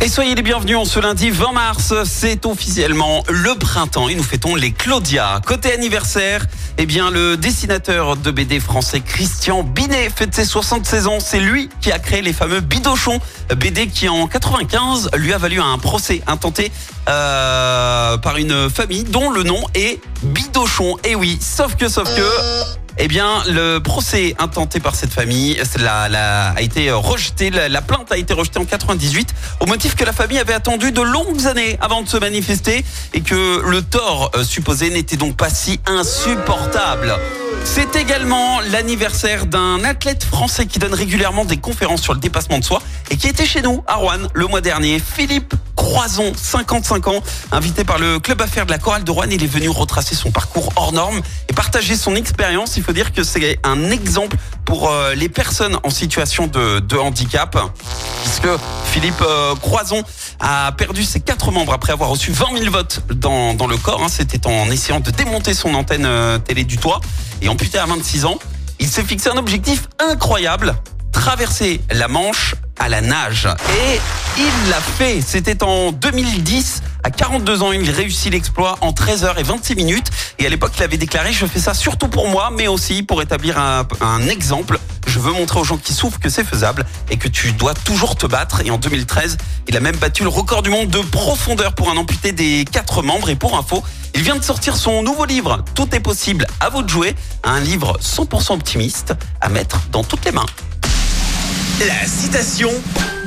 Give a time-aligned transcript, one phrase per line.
[0.00, 4.22] Et soyez les bienvenus en ce lundi 20 mars, c'est officiellement le printemps et nous
[4.22, 5.40] fêtons les Claudia.
[5.44, 6.46] Côté anniversaire,
[6.78, 11.18] eh bien le dessinateur de BD français Christian Binet fête ses 76 ans.
[11.18, 13.18] C'est lui qui a créé les fameux Bidochons,
[13.56, 16.70] BD qui en 95 lui a valu un procès intenté
[17.08, 20.96] euh, par une famille dont le nom est Bidochon.
[21.02, 22.83] Et oui, sauf que, sauf que...
[22.98, 27.50] Eh bien, le procès intenté par cette famille a été rejeté.
[27.50, 30.92] La, la plainte a été rejetée en 98 au motif que la famille avait attendu
[30.92, 35.36] de longues années avant de se manifester et que le tort euh, supposé n'était donc
[35.36, 37.14] pas si insupportable.
[37.64, 42.64] C'est également l'anniversaire d'un athlète français qui donne régulièrement des conférences sur le dépassement de
[42.64, 45.00] soi et qui était chez nous à Rouen le mois dernier.
[45.00, 49.44] Philippe Croison, 55 ans, invité par le club affaires de la chorale de Rouen, il
[49.44, 52.78] est venu retracer son parcours hors norme et partager son expérience.
[52.78, 57.58] Il faut dire que c'est un exemple pour euh, les personnes en situation de, handicap,
[58.22, 58.48] puisque
[58.86, 60.02] Philippe euh, Croison
[60.40, 64.02] a perdu ses quatre membres après avoir reçu 20 000 votes dans, dans le corps.
[64.02, 64.08] hein.
[64.08, 67.02] C'était en essayant de démonter son antenne euh, télé du toit
[67.42, 68.38] et amputé à 26 ans.
[68.80, 70.74] Il s'est fixé un objectif incroyable
[71.12, 73.48] traverser la Manche à la nage.
[73.70, 74.00] Et
[74.38, 75.20] il l'a fait.
[75.20, 76.82] C'était en 2010.
[77.02, 80.10] À 42 ans, il réussit l'exploit en 13 heures et 26 minutes.
[80.38, 83.22] Et à l'époque, il avait déclaré, je fais ça surtout pour moi, mais aussi pour
[83.22, 84.78] établir un, un exemple.
[85.06, 88.16] Je veux montrer aux gens qui souffrent que c'est faisable et que tu dois toujours
[88.16, 88.62] te battre.
[88.64, 89.36] Et en 2013,
[89.68, 93.02] il a même battu le record du monde de profondeur pour un amputé des quatre
[93.02, 93.28] membres.
[93.28, 93.82] Et pour info,
[94.14, 97.14] il vient de sortir son nouveau livre, Tout est possible, à vous de jouer.
[97.42, 100.46] Un livre 100% optimiste à mettre dans toutes les mains.
[101.80, 102.70] La citation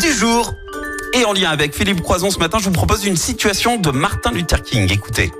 [0.00, 0.54] du jour.
[1.16, 4.32] Et en lien avec Philippe Croison ce matin, je vous propose une situation de Martin
[4.32, 4.92] Luther King.
[4.92, 5.32] Écoutez.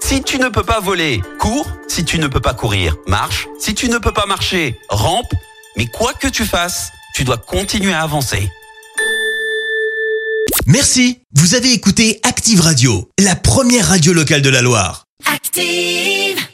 [0.00, 1.66] Si tu ne peux pas voler, cours.
[1.88, 3.48] Si tu ne peux pas courir, marche.
[3.58, 5.32] Si tu ne peux pas marcher, rampe.
[5.76, 8.48] Mais quoi que tu fasses, tu dois continuer à avancer.
[10.66, 15.06] Merci, vous avez écouté Active Radio, la première radio locale de la Loire.
[15.34, 16.46] Active.